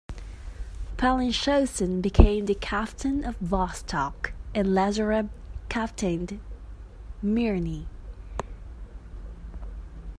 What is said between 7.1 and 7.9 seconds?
"Mirny".